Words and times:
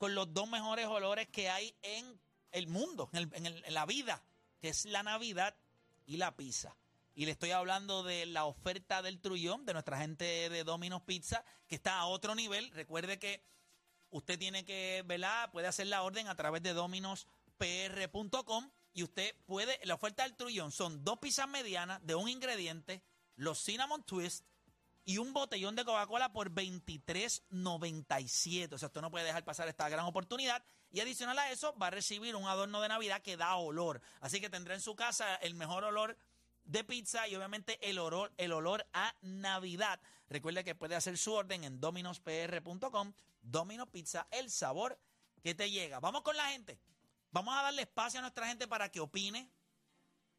con 0.00 0.14
los 0.14 0.32
dos 0.32 0.48
mejores 0.48 0.86
olores 0.86 1.28
que 1.28 1.50
hay 1.50 1.74
en 1.82 2.18
el 2.52 2.66
mundo, 2.68 3.10
en, 3.12 3.30
el- 3.46 3.62
en 3.66 3.74
la 3.74 3.84
vida, 3.84 4.24
que 4.58 4.70
es 4.70 4.86
la 4.86 5.02
Navidad 5.02 5.54
y 6.06 6.16
la 6.16 6.34
pizza. 6.36 6.74
Y 7.14 7.26
le 7.26 7.32
estoy 7.32 7.50
hablando 7.50 8.02
de 8.02 8.24
la 8.24 8.46
oferta 8.46 9.02
del 9.02 9.20
trullón 9.20 9.66
de 9.66 9.74
nuestra 9.74 9.98
gente 9.98 10.48
de 10.48 10.64
Domino's 10.64 11.02
Pizza, 11.02 11.44
que 11.68 11.74
está 11.74 11.98
a 11.98 12.06
otro 12.06 12.34
nivel. 12.34 12.70
Recuerde 12.70 13.18
que 13.18 13.44
usted 14.08 14.38
tiene 14.38 14.64
que, 14.64 15.02
¿verdad? 15.04 15.50
Puede 15.52 15.66
hacer 15.68 15.86
la 15.88 16.02
orden 16.02 16.28
a 16.28 16.34
través 16.34 16.62
de 16.62 16.72
dominospr.com 16.72 18.70
y 18.94 19.02
usted 19.02 19.34
puede, 19.44 19.78
la 19.84 19.94
oferta 19.96 20.22
del 20.22 20.34
trullón 20.34 20.72
son 20.72 21.04
dos 21.04 21.18
pizzas 21.18 21.46
medianas 21.46 22.00
de 22.06 22.14
un 22.14 22.26
ingrediente, 22.30 23.02
los 23.36 23.62
cinnamon 23.62 24.02
twist 24.04 24.46
y 25.04 25.18
un 25.18 25.32
botellón 25.32 25.76
de 25.76 25.84
Coca-Cola 25.84 26.32
por 26.32 26.50
23.97. 26.50 28.74
O 28.74 28.78
sea, 28.78 28.88
usted 28.88 29.00
no 29.00 29.10
puede 29.10 29.24
dejar 29.24 29.44
pasar 29.44 29.68
esta 29.68 29.88
gran 29.88 30.04
oportunidad. 30.04 30.62
Y 30.90 31.00
adicional 31.00 31.38
a 31.38 31.50
eso, 31.50 31.74
va 31.78 31.86
a 31.88 31.90
recibir 31.90 32.36
un 32.36 32.46
adorno 32.46 32.80
de 32.80 32.88
Navidad 32.88 33.20
que 33.22 33.36
da 33.36 33.56
olor. 33.56 34.00
Así 34.20 34.40
que 34.40 34.48
tendrá 34.50 34.74
en 34.74 34.80
su 34.80 34.96
casa 34.96 35.36
el 35.36 35.54
mejor 35.54 35.84
olor 35.84 36.16
de 36.64 36.84
pizza 36.84 37.26
y 37.26 37.34
obviamente 37.34 37.78
el 37.88 37.98
olor, 37.98 38.32
el 38.36 38.52
olor 38.52 38.86
a 38.92 39.14
Navidad. 39.22 39.98
Recuerde 40.28 40.62
que 40.64 40.74
puede 40.74 40.94
hacer 40.94 41.16
su 41.18 41.32
orden 41.32 41.64
en 41.64 41.80
dominospr.com. 41.80 43.14
Domino's 43.42 43.88
Pizza, 43.88 44.28
el 44.30 44.50
sabor 44.50 45.00
que 45.42 45.54
te 45.54 45.70
llega. 45.70 45.98
Vamos 46.00 46.20
con 46.22 46.36
la 46.36 46.50
gente. 46.50 46.78
Vamos 47.32 47.56
a 47.56 47.62
darle 47.62 47.80
espacio 47.82 48.18
a 48.18 48.22
nuestra 48.22 48.46
gente 48.46 48.66
para 48.68 48.90
que 48.90 49.00
opine. 49.00 49.50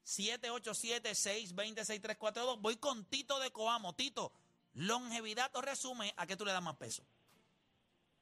787-620-6342. 0.05 2.61
Voy 2.61 2.77
con 2.77 3.05
Tito 3.05 3.39
de 3.39 3.51
Coamo. 3.51 3.93
Tito, 3.93 4.31
longevidad 4.73 5.49
o 5.55 5.61
resume, 5.61 6.13
¿a 6.17 6.25
qué 6.27 6.35
tú 6.35 6.45
le 6.45 6.51
das 6.51 6.63
más 6.63 6.75
peso? 6.77 7.03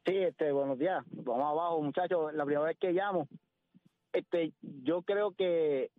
Sí, 0.05 0.15
este, 0.17 0.51
buenos 0.51 0.79
días. 0.79 1.03
Vamos 1.11 1.51
abajo, 1.51 1.81
muchachos. 1.81 2.33
La 2.33 2.45
primera 2.45 2.65
vez 2.65 2.77
que 2.79 2.91
llamo, 2.91 3.27
este, 4.13 4.53
yo 4.61 5.01
creo 5.03 5.31
que 5.33 5.91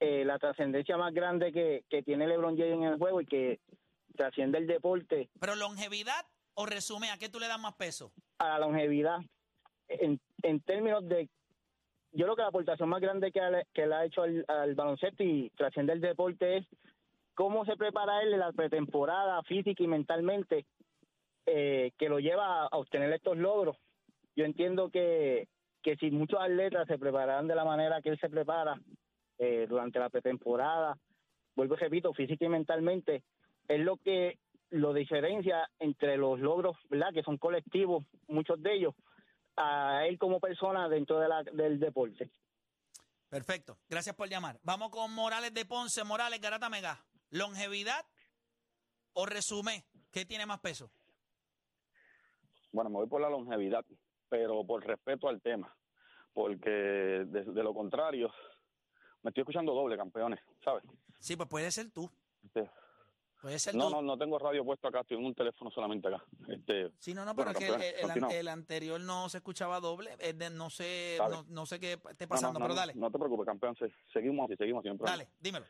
eh, 0.00 0.24
la 0.24 0.38
trascendencia 0.38 0.96
más 0.96 1.12
grande 1.12 1.52
que, 1.52 1.84
que 1.88 2.02
tiene 2.02 2.26
LeBron 2.28 2.56
James 2.56 2.74
en 2.74 2.82
el 2.84 2.98
juego 2.98 3.20
y 3.20 3.26
que 3.26 3.60
trasciende 4.16 4.58
el 4.58 4.66
deporte 4.66 5.28
Pero 5.40 5.54
longevidad 5.56 6.26
o 6.54 6.66
resume, 6.66 7.10
¿a 7.10 7.18
qué 7.18 7.28
tú 7.28 7.38
le 7.40 7.48
das 7.48 7.60
más 7.60 7.74
peso? 7.74 8.12
a 8.38 8.50
la 8.50 8.58
longevidad, 8.60 9.18
en, 9.88 10.20
en 10.42 10.60
términos 10.60 11.08
de, 11.08 11.28
yo 12.12 12.24
creo 12.26 12.36
que 12.36 12.42
la 12.42 12.48
aportación 12.48 12.88
más 12.88 13.00
grande 13.00 13.32
que, 13.32 13.40
le- 13.40 13.66
que 13.74 13.84
le 13.86 13.94
ha 13.96 14.04
hecho 14.04 14.22
al, 14.22 14.44
al 14.46 14.74
baloncesto 14.76 15.24
y 15.24 15.50
trasciende 15.56 15.92
el 15.94 16.00
deporte 16.00 16.58
es 16.58 16.66
cómo 17.38 17.64
se 17.64 17.76
prepara 17.76 18.20
él 18.20 18.32
en 18.32 18.40
la 18.40 18.50
pretemporada 18.50 19.40
física 19.44 19.80
y 19.80 19.86
mentalmente 19.86 20.66
eh, 21.46 21.92
que 21.96 22.08
lo 22.08 22.18
lleva 22.18 22.64
a, 22.64 22.66
obtener 22.72 23.12
estos 23.12 23.38
logros. 23.38 23.76
Yo 24.34 24.44
entiendo 24.44 24.90
que, 24.90 25.46
que 25.80 25.94
si 25.98 26.10
muchos 26.10 26.40
atletas 26.40 26.88
se 26.88 26.98
prepararan 26.98 27.46
de 27.46 27.54
la 27.54 27.64
manera 27.64 28.02
que 28.02 28.08
él 28.08 28.18
se 28.18 28.28
prepara 28.28 28.74
eh, 29.38 29.66
durante 29.68 30.00
la 30.00 30.10
pretemporada, 30.10 30.98
vuelvo 31.54 31.74
y 31.74 31.76
repito, 31.76 32.12
física 32.12 32.44
y 32.44 32.48
mentalmente, 32.48 33.22
es 33.68 33.78
lo 33.78 33.98
que 33.98 34.40
lo 34.70 34.92
diferencia 34.92 35.70
entre 35.78 36.16
los 36.16 36.40
logros, 36.40 36.76
¿verdad? 36.90 37.12
Que 37.14 37.22
son 37.22 37.38
colectivos, 37.38 38.04
muchos 38.26 38.60
de 38.60 38.74
ellos, 38.74 38.94
a 39.54 40.06
él 40.08 40.18
como 40.18 40.40
persona 40.40 40.88
dentro 40.88 41.20
de 41.20 41.28
la, 41.28 41.44
del 41.44 41.78
deporte. 41.78 42.32
Perfecto, 43.28 43.78
gracias 43.88 44.16
por 44.16 44.28
llamar. 44.28 44.58
Vamos 44.64 44.90
con 44.90 45.14
Morales 45.14 45.54
de 45.54 45.64
Ponce, 45.64 46.02
Morales, 46.02 46.40
Garata 46.40 46.68
Mega. 46.68 47.00
¿Longevidad 47.30 48.04
o 49.14 49.26
resume? 49.26 49.84
¿Qué 50.10 50.24
tiene 50.24 50.46
más 50.46 50.60
peso? 50.60 50.90
Bueno, 52.72 52.90
me 52.90 52.96
voy 52.96 53.06
por 53.08 53.20
la 53.20 53.28
longevidad, 53.30 53.84
pero 54.28 54.64
por 54.64 54.84
respeto 54.84 55.28
al 55.28 55.40
tema, 55.40 55.74
porque 56.32 56.70
de, 56.70 57.44
de 57.44 57.62
lo 57.62 57.72
contrario, 57.74 58.30
me 59.22 59.30
estoy 59.30 59.42
escuchando 59.42 59.72
doble, 59.74 59.96
campeones, 59.96 60.40
¿sabes? 60.64 60.84
Sí, 61.18 61.36
pues 61.36 61.48
puede 61.48 61.70
ser 61.70 61.90
tú. 61.90 62.10
Este, 62.44 62.70
Puede 63.40 63.58
ser 63.58 63.74
no, 63.74 63.84
tú. 63.84 63.90
no, 63.90 64.02
no 64.02 64.18
tengo 64.18 64.38
radio 64.38 64.64
puesto 64.64 64.88
acá, 64.88 65.00
estoy 65.00 65.16
en 65.16 65.24
un 65.24 65.34
teléfono 65.34 65.70
solamente 65.70 66.08
acá. 66.08 66.24
Este, 66.48 66.90
Sí, 66.98 67.14
no, 67.14 67.24
no, 67.24 67.34
pero 67.36 67.50
es 67.50 67.56
que 67.58 67.68
el, 67.68 67.82
el- 68.10 68.32
el- 68.32 68.48
anterior 68.48 69.00
no 69.00 69.28
se 69.28 69.38
escuchaba 69.38 69.78
doble. 69.80 70.16
no 70.52 70.70
sé, 70.70 71.18
no, 71.30 71.44
no 71.48 71.64
sé 71.64 71.78
qué 71.80 71.98
esté 72.10 72.26
pasando, 72.26 72.58
no, 72.58 72.64
pero 72.64 72.74
dale, 72.74 72.94
No 72.94 73.10
te 73.10 73.18
preocupes, 73.18 73.46
campeón, 73.46 73.76
se- 73.76 73.92
seguimos 74.12 74.44
así, 74.46 74.56
seguimos 74.56 74.82
siempre. 74.82 75.06
dale, 75.06 75.28
dímelo. 75.40 75.66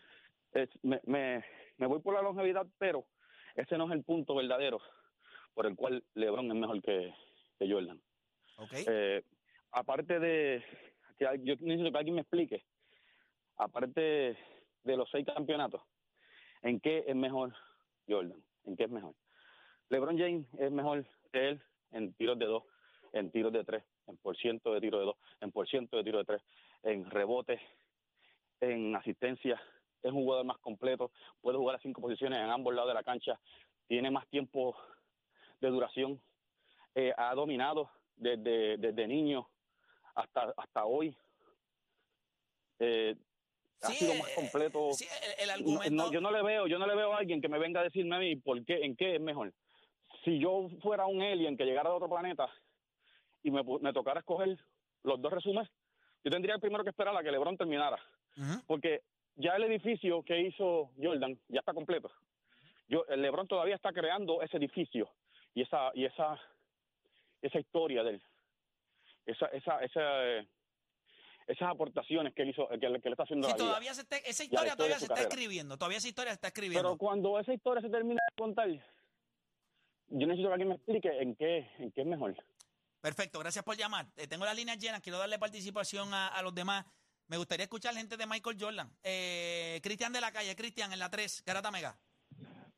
Me, 0.82 1.00
me, 1.04 1.44
me 1.76 1.86
voy 1.86 2.00
por 2.00 2.14
la 2.14 2.22
longevidad, 2.22 2.66
pero 2.78 3.06
ese 3.54 3.76
no 3.76 3.86
es 3.86 3.92
el 3.92 4.04
punto 4.04 4.34
verdadero 4.34 4.80
por 5.54 5.66
el 5.66 5.74
cual 5.74 6.04
LeBron 6.14 6.46
es 6.46 6.54
mejor 6.54 6.80
que, 6.82 7.12
que 7.58 7.70
Jordan. 7.70 8.00
¿Ok? 8.58 8.72
Eh, 8.86 9.24
aparte 9.72 10.20
de 10.20 10.64
que 11.18 11.24
yo 11.42 11.56
necesito 11.60 11.90
que 11.90 11.98
alguien 11.98 12.14
me 12.14 12.20
explique, 12.20 12.64
aparte 13.56 14.36
de 14.84 14.96
los 14.96 15.10
seis 15.10 15.26
campeonatos, 15.26 15.82
¿en 16.62 16.80
qué 16.80 17.04
es 17.06 17.16
mejor 17.16 17.54
Jordan? 18.08 18.40
¿En 18.64 18.76
qué 18.76 18.84
es 18.84 18.90
mejor? 18.90 19.14
LeBron 19.88 20.18
James 20.18 20.46
es 20.58 20.70
mejor 20.70 21.04
que 21.32 21.48
él 21.48 21.62
en 21.90 22.12
tiros 22.14 22.38
de 22.38 22.46
dos, 22.46 22.64
en 23.12 23.30
tiros 23.30 23.52
de 23.52 23.64
tres, 23.64 23.82
en 24.06 24.16
por 24.18 24.36
ciento 24.36 24.72
de 24.74 24.80
tiro 24.80 24.98
de 24.98 25.06
dos, 25.06 25.16
en 25.40 25.50
por 25.50 25.66
ciento 25.66 25.96
de 25.96 26.04
tiro 26.04 26.18
de 26.18 26.24
tres, 26.24 26.42
en 26.82 27.10
rebotes, 27.10 27.60
en 28.60 28.94
asistencia. 28.94 29.60
Es 30.02 30.12
un 30.12 30.22
jugador 30.22 30.44
más 30.44 30.58
completo, 30.58 31.10
puede 31.40 31.58
jugar 31.58 31.76
a 31.76 31.80
cinco 31.80 32.00
posiciones 32.00 32.38
en 32.38 32.50
ambos 32.50 32.74
lados 32.74 32.90
de 32.90 32.94
la 32.94 33.02
cancha, 33.02 33.38
tiene 33.86 34.10
más 34.10 34.26
tiempo 34.28 34.76
de 35.60 35.68
duración, 35.70 36.20
eh, 36.94 37.12
ha 37.16 37.34
dominado 37.34 37.90
desde, 38.16 38.76
desde 38.78 39.06
niño 39.08 39.48
hasta 40.14 40.52
hasta 40.56 40.84
hoy. 40.84 41.16
Eh, 42.78 43.16
ha 43.82 43.88
Sí, 43.88 43.94
sido 44.04 44.14
más 44.14 44.28
eh, 44.30 44.34
completo. 44.34 44.92
Sí, 44.92 45.06
el, 45.38 45.42
el 45.42 45.48
No, 45.48 45.54
argumento. 45.80 45.94
no, 46.06 46.12
yo 46.12 46.20
no 46.20 46.30
le 46.30 46.42
veo, 46.42 46.66
yo 46.66 46.78
no 46.78 46.86
le 46.86 46.94
veo 46.96 47.12
a 47.12 47.18
alguien 47.18 47.40
que 47.40 47.48
me 47.48 47.58
venga 47.58 47.80
a 47.80 47.84
decirme 47.84 48.16
a 48.16 48.18
mí 48.18 48.36
por 48.36 48.64
qué, 48.64 48.84
en 48.84 48.96
qué 48.96 49.16
es 49.16 49.20
mejor. 49.20 49.52
Si 50.24 50.38
yo 50.38 50.68
fuera 50.82 51.06
un 51.06 51.22
alien 51.22 51.56
que 51.56 51.64
llegara 51.64 51.90
de 51.90 51.96
otro 51.96 52.08
planeta 52.08 52.48
y 53.42 53.50
me, 53.50 53.62
me 53.80 53.92
tocara 53.92 54.20
escoger 54.20 54.58
los 55.04 55.20
dos 55.20 55.32
resúmenes, 55.32 55.70
yo 56.24 56.30
tendría 56.30 56.58
primero 56.58 56.82
que 56.82 56.90
esperar 56.90 57.16
a 57.16 57.22
que 57.22 57.30
LeBron 57.30 57.56
terminara, 57.56 57.98
porque 58.66 59.02
ya 59.38 59.56
el 59.56 59.64
edificio 59.64 60.22
que 60.22 60.40
hizo 60.40 60.90
Jordan 61.00 61.38
ya 61.48 61.60
está 61.60 61.72
completo. 61.72 62.10
Yo, 62.88 63.04
el 63.08 63.22
LeBron 63.22 63.48
todavía 63.48 63.74
está 63.76 63.92
creando 63.92 64.42
ese 64.42 64.56
edificio 64.56 65.10
y 65.54 65.62
esa 65.62 65.90
y 65.94 66.04
esa 66.04 66.38
esa 67.42 67.58
historia 67.60 68.02
de 68.02 68.10
él, 68.10 68.22
esa 69.26 69.46
esa 69.46 69.82
esa 69.84 70.46
esas 71.46 71.68
aportaciones 71.70 72.34
que 72.34 72.42
él 72.42 72.50
hizo, 72.50 72.68
que, 72.68 72.88
le- 72.88 73.00
que 73.00 73.08
le 73.08 73.12
está 73.14 73.22
haciendo 73.22 73.46
Sí, 73.48 73.54
a 73.54 73.56
la 73.56 73.64
todavía 73.64 73.94
se 73.94 74.02
está, 74.02 74.16
esa 74.18 74.44
historia 74.44 74.72
historia 74.72 74.76
todavía 74.76 74.98
se 74.98 75.04
está 75.06 75.20
escribiendo. 75.22 75.78
Todavía 75.78 75.96
esa 75.98 76.08
historia 76.08 76.30
se 76.32 76.34
está 76.34 76.48
escribiendo. 76.48 76.88
Pero 76.90 76.98
cuando 76.98 77.38
esa 77.38 77.54
historia 77.54 77.80
se 77.80 77.88
termina 77.88 78.20
de 78.28 78.34
contar, 78.42 78.68
yo 78.68 80.26
necesito 80.26 80.48
que 80.48 80.52
alguien 80.52 80.68
me 80.68 80.74
explique 80.74 81.08
en 81.22 81.34
qué, 81.36 81.70
en 81.78 81.90
qué 81.92 82.00
es 82.02 82.06
mejor. 82.06 82.34
Perfecto, 83.00 83.38
gracias 83.38 83.64
por 83.64 83.76
llamar. 83.76 84.06
Eh, 84.16 84.26
tengo 84.26 84.44
las 84.44 84.56
líneas 84.56 84.78
llenas, 84.78 85.00
quiero 85.00 85.18
darle 85.18 85.38
participación 85.38 86.12
a, 86.12 86.28
a 86.28 86.42
los 86.42 86.54
demás. 86.54 86.84
Me 87.28 87.36
gustaría 87.36 87.64
escuchar 87.64 87.94
gente 87.94 88.16
de 88.16 88.26
Michael 88.26 88.56
Jordan. 88.58 88.90
Eh, 89.02 89.80
Cristian 89.82 90.12
de 90.12 90.20
la 90.20 90.32
calle, 90.32 90.56
Cristian 90.56 90.92
en 90.92 90.98
la 90.98 91.10
3, 91.10 91.42
Garata 91.44 91.70
Mega. 91.70 91.96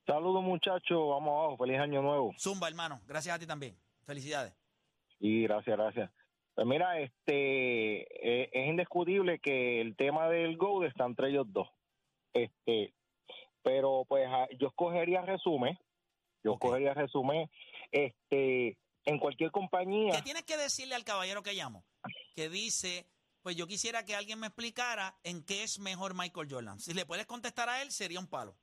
Saludos 0.06 0.43
muchachos, 0.43 0.99
vamos 1.09 1.28
abajo, 1.38 1.56
feliz 1.59 1.78
año 1.78 2.03
nuevo. 2.03 2.34
Zumba, 2.38 2.66
hermano. 2.69 3.00
Gracias 3.06 3.37
a 3.37 3.38
ti 3.38 3.47
también. 3.47 3.77
Felicidades. 4.06 4.53
Y 5.21 5.43
gracias, 5.44 5.77
gracias. 5.77 6.11
Pues 6.55 6.66
mira, 6.66 6.99
este 7.00 8.00
eh, 8.43 8.50
es 8.53 8.66
indiscutible 8.69 9.38
que 9.38 9.81
el 9.81 9.94
tema 9.94 10.28
del 10.28 10.56
GOAT 10.56 10.88
está 10.88 11.05
entre 11.06 11.28
ellos 11.31 11.47
dos. 11.49 11.69
Este, 12.32 12.93
pero 13.62 14.05
pues 14.09 14.27
ah, 14.28 14.49
yo 14.59 14.69
escogería 14.69 15.22
resumen, 15.22 15.78
yo 16.43 16.53
Ok. 16.55 16.65
escogería 16.65 16.94
resumen, 16.94 17.49
este, 17.93 18.78
en 19.05 19.19
cualquier 19.21 19.53
compañía. 19.53 20.12
¿Qué 20.17 20.22
tienes 20.22 20.43
que 20.43 20.56
decirle 20.56 20.97
al 20.97 21.05
caballero 21.05 21.43
que 21.44 21.53
llamo? 21.53 21.85
Que 22.35 22.49
dice, 22.49 23.06
pues 23.42 23.56
yo 23.56 23.66
quisiera 23.66 24.04
que 24.04 24.14
alguien 24.14 24.40
me 24.40 24.48
explicara 24.48 25.14
en 25.25 25.44
qué 25.44 25.62
es 25.62 25.78
mejor 25.78 26.14
Michael 26.14 26.48
Jordan. 26.50 26.81
Si 26.81 26.94
le 26.94 27.06
puedes 27.06 27.26
contestar 27.26 27.69
a 27.69 27.82
él, 27.82 27.90
sería 27.90 28.20
un 28.20 28.28
palo. 28.28 28.54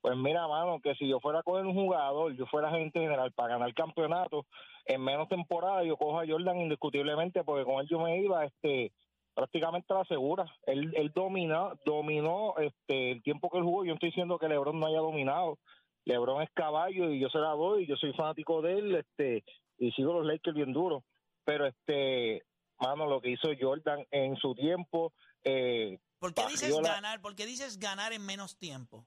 Pues 0.00 0.16
mira, 0.16 0.48
mano, 0.48 0.80
que 0.80 0.94
si 0.96 1.08
yo 1.08 1.20
fuera 1.20 1.40
a 1.40 1.42
coger 1.44 1.64
un 1.64 1.74
jugador, 1.74 2.34
yo 2.34 2.44
fuera 2.46 2.68
agente 2.68 2.98
general 2.98 3.32
para 3.32 3.54
ganar 3.54 3.72
campeonato, 3.72 4.46
en 4.86 5.00
menos 5.00 5.28
temporada 5.28 5.84
yo 5.84 5.96
cojo 5.96 6.18
a 6.18 6.26
Jordan 6.26 6.60
indiscutiblemente, 6.60 7.44
porque 7.44 7.64
con 7.64 7.80
él 7.80 7.86
yo 7.88 8.00
me 8.00 8.18
iba 8.18 8.44
este 8.44 8.92
prácticamente 9.34 9.94
la 9.94 10.04
segura. 10.04 10.44
Él, 10.66 10.92
él 10.96 11.12
dominó, 11.14 11.78
dominó 11.86 12.54
este 12.58 13.12
el 13.12 13.22
tiempo 13.22 13.48
que 13.48 13.58
él 13.58 13.64
jugó. 13.64 13.84
Yo 13.84 13.94
estoy 13.94 14.08
diciendo 14.10 14.38
que 14.38 14.48
LeBron 14.48 14.78
no 14.78 14.86
haya 14.86 14.98
dominado. 14.98 15.58
LeBron 16.04 16.42
es 16.42 16.50
caballo 16.50 17.10
y 17.10 17.20
yo 17.20 17.28
se 17.28 17.38
la 17.38 17.50
doy, 17.50 17.86
yo 17.86 17.96
soy 17.96 18.12
fanático 18.12 18.60
de 18.60 18.72
él, 18.72 18.94
este, 18.96 19.44
y 19.78 19.92
sigo 19.92 20.12
los 20.12 20.26
Lakers 20.26 20.56
bien 20.56 20.72
duros. 20.72 21.04
Pero 21.44 21.66
este, 21.66 22.42
mano, 22.82 23.06
lo 23.06 23.20
que 23.20 23.30
hizo 23.30 23.48
Jordan 23.58 24.06
en 24.10 24.36
su 24.36 24.54
tiempo, 24.54 25.12
eh, 25.44 25.98
¿Por 26.18 26.34
qué 26.34 26.46
dices 26.46 26.78
ganar? 26.80 27.20
¿Por 27.20 27.34
qué 27.34 27.46
dices 27.46 27.78
ganar 27.78 28.12
en 28.12 28.24
menos 28.24 28.56
tiempo? 28.56 29.04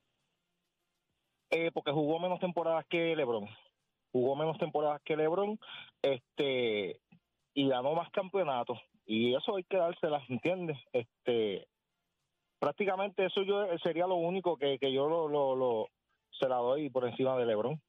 Eh, 1.50 1.72
porque 1.72 1.92
jugó 1.92 2.20
menos 2.20 2.42
temporadas 2.42 2.86
que 2.90 3.16
LeBron. 3.16 3.48
Jugó 4.12 4.36
menos 4.36 4.58
temporadas 4.58 5.02
que 5.06 5.16
LeBron. 5.16 5.58
Este, 6.02 7.00
ganó 7.56 7.94
más 7.94 8.10
campeonatos 8.12 8.80
y 9.06 9.34
eso 9.34 9.56
hay 9.56 9.64
que 9.64 9.78
dárselas, 9.78 10.30
¿entiendes? 10.30 10.78
Este, 10.92 11.68
prácticamente 12.60 13.26
eso 13.26 13.44
yo 13.44 13.66
sería 13.82 14.08
lo 14.08 14.16
único 14.16 14.58
que, 14.58 14.78
que 14.78 14.92
yo 14.92 15.08
lo, 15.08 15.30
lo, 15.30 15.56
lo, 15.56 15.90
se 16.38 16.50
la 16.50 16.58
doy 16.58 16.90
por 16.90 17.08
encima 17.08 17.38
de 17.38 17.46
LeBron. 17.46 17.82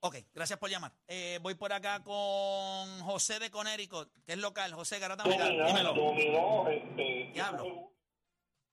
Ok, 0.00 0.16
gracias 0.34 0.58
por 0.58 0.70
llamar. 0.70 0.92
Eh, 1.08 1.38
voy 1.42 1.54
por 1.54 1.72
acá 1.72 2.02
con 2.04 3.00
José 3.00 3.38
de 3.40 3.50
Conérico, 3.50 4.06
que 4.24 4.32
es 4.32 4.38
local. 4.38 4.72
José 4.72 4.98
Garata 4.98 5.24
Mega, 5.24 5.48
dímelo. 5.66 5.94
Dominó, 5.94 6.68
este, 6.68 7.30
Diablo. 7.32 7.90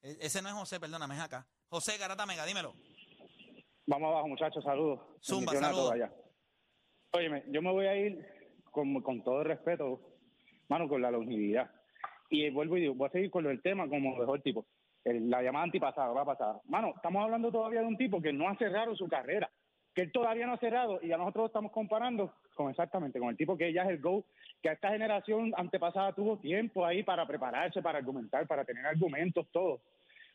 E- 0.02 0.18
Ese 0.22 0.42
no 0.42 0.50
es 0.50 0.56
José, 0.56 0.80
perdóname, 0.80 1.16
es 1.16 1.22
acá. 1.22 1.48
José 1.70 1.98
Garata 1.98 2.26
Mega, 2.26 2.46
dímelo. 2.46 2.74
Vamos 3.88 4.10
abajo, 4.12 4.28
muchachos, 4.28 4.64
saludos. 4.64 5.00
Zumba, 5.24 5.54
saludos. 5.54 5.94
Óyeme, 7.12 7.44
yo 7.48 7.62
me 7.62 7.72
voy 7.72 7.86
a 7.88 7.96
ir 7.96 8.26
con, 8.72 9.02
con 9.02 9.24
todo 9.24 9.42
el 9.42 9.48
respeto, 9.48 10.00
mano, 10.68 10.88
con 10.88 11.02
la 11.02 11.10
longevidad. 11.12 11.70
Y 12.30 12.50
vuelvo 12.50 12.78
y 12.78 12.82
digo, 12.82 12.96
voy 12.96 13.08
a 13.08 13.12
seguir 13.12 13.30
con 13.32 13.44
lo 13.44 13.50
del 13.50 13.62
tema 13.62 13.88
como 13.88 14.16
mejor 14.16 14.42
tipo. 14.42 14.66
El- 15.04 15.30
la 15.30 15.42
llamada 15.42 15.66
antipasada, 15.66 16.14
la 16.14 16.26
pasada. 16.26 16.62
Mano, 16.66 16.94
estamos 16.96 17.24
hablando 17.24 17.52
todavía 17.52 17.82
de 17.82 17.88
un 17.88 17.98
tipo 17.98 18.22
que 18.22 18.34
no 18.34 18.48
ha 18.50 18.58
cerrado 18.58 18.96
su 18.96 19.08
carrera, 19.08 19.52
que 19.94 20.02
él 20.02 20.12
todavía 20.12 20.48
no 20.48 20.54
ha 20.54 20.58
cerrado 20.58 21.00
y 21.02 21.10
ya 21.10 21.18
nosotros 21.18 21.48
estamos 21.48 21.72
comparando 21.72 22.34
con 22.56 22.70
exactamente, 22.70 23.20
con 23.20 23.30
el 23.30 23.38
tipo 23.38 23.58
que 23.58 23.72
ya 23.72 23.84
es 23.84 23.90
el 23.90 24.02
GO, 24.02 24.26
que 24.62 24.70
a 24.70 24.74
esta 24.74 24.90
generación 24.90 25.54
antepasada 25.56 26.14
tuvo 26.14 26.38
tiempo 26.38 26.86
ahí 26.86 27.04
para 27.04 27.28
prepararse, 27.28 27.82
para 27.82 28.00
argumentar, 28.00 28.48
para 28.48 28.66
tener 28.66 28.86
argumentos, 28.86 29.48
todo. 29.52 29.82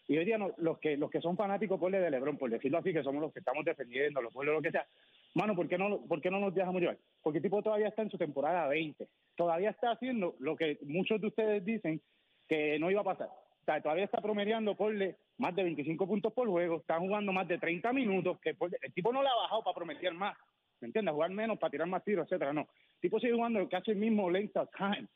Y 0.07 0.17
hoy 0.17 0.25
día 0.25 0.39
no- 0.39 0.53
los 0.57 0.79
que 0.79 0.97
los 0.97 1.11
que 1.11 1.21
son 1.21 1.37
fanáticos 1.37 1.79
por 1.79 1.93
de 1.93 2.11
LeBron, 2.11 2.39
por 2.39 2.51
decirlo 2.51 2.79
así, 2.79 2.93
que 2.93 3.03
somos 3.03 3.21
los 3.21 3.33
que 3.33 3.41
estamos 3.41 3.65
defendiendo, 3.65 4.23
los 4.23 4.33
pueblos, 4.33 4.55
lo 4.57 4.63
que 4.63 4.71
sea, 4.71 4.87
mano, 5.35 5.55
¿por 5.55 5.69
qué 5.69 5.77
no, 5.77 6.01
por 6.07 6.21
qué 6.21 6.31
no 6.31 6.41
nos 6.41 6.55
dejamos 6.55 6.81
llevar? 6.81 6.97
Porque 7.23 7.39
el 7.39 7.43
tipo 7.43 7.63
todavía 7.63 7.89
está 7.89 8.03
en 8.03 8.11
su 8.11 8.17
temporada 8.17 8.67
20, 8.69 9.07
todavía 9.37 9.71
está 9.71 9.91
haciendo 9.91 10.35
lo 10.39 10.57
que 10.57 10.79
muchos 10.83 11.21
de 11.21 11.27
ustedes 11.27 11.65
dicen 11.65 12.01
que 12.49 12.79
no 12.79 12.91
iba 12.91 13.03
a 13.03 13.05
pasar. 13.05 13.29
Todavía 13.83 14.05
está 14.05 14.21
promediando 14.21 14.75
porle 14.77 15.17
más 15.39 15.55
de 15.55 15.63
25 15.65 16.07
puntos 16.07 16.33
por 16.33 16.49
juego, 16.49 16.77
está 16.79 16.99
jugando 16.99 17.33
más 17.33 17.47
de 17.47 17.59
30 17.59 17.93
minutos, 17.93 18.39
por- 18.59 18.71
el 18.81 18.93
tipo 18.93 19.13
no 19.13 19.23
le 19.23 19.29
ha 19.29 19.35
bajado 19.35 19.63
para 19.63 19.75
promediar 19.75 20.15
más, 20.15 20.37
¿me 20.81 20.87
entiendes? 20.87 21.13
Jugar 21.13 21.31
menos 21.31 21.59
para 21.59 21.71
tirar 21.71 21.87
más 21.87 22.03
tiros, 22.05 22.27
etcétera, 22.27 22.53
no. 22.53 22.63
El 22.63 23.01
tipo 23.01 23.21
sigue 23.21 23.35
jugando 23.35 23.69
casi 23.69 23.91
el 23.93 23.99
mismo 23.99 24.31
length 24.31 24.57
of 24.57 24.69
time, 24.77 25.07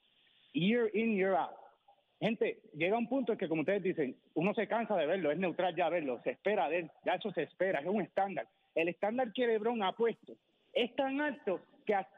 year 0.52 0.90
in, 0.94 1.14
year 1.16 1.34
out. 1.34 1.50
Gente, 2.20 2.60
llega 2.74 2.96
un 2.96 3.08
punto 3.08 3.32
en 3.32 3.38
que, 3.38 3.48
como 3.48 3.62
ustedes 3.62 3.82
dicen, 3.82 4.16
uno 4.34 4.54
se 4.54 4.68
cansa 4.68 4.96
de 4.96 5.06
verlo, 5.06 5.32
es 5.32 5.38
neutral 5.38 5.74
ya 5.74 5.88
verlo, 5.88 6.20
se 6.22 6.30
espera 6.30 6.68
de 6.68 6.78
él, 6.80 6.90
ya 7.04 7.14
eso 7.14 7.32
se 7.32 7.42
espera, 7.42 7.80
es 7.80 7.86
un 7.88 8.00
estándar. 8.02 8.46
El 8.74 8.88
estándar 8.88 9.32
que 9.32 9.46
LeBron 9.46 9.82
ha 9.82 9.92
puesto 9.92 10.34
es 10.72 10.94
tan 10.94 11.20
alto 11.20 11.60